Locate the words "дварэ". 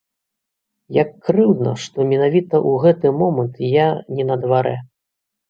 4.47-4.75